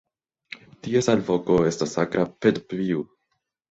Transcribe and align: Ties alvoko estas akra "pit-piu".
Ties 0.87 1.11
alvoko 1.15 1.61
estas 1.75 1.97
akra 2.07 2.29
"pit-piu". 2.43 3.09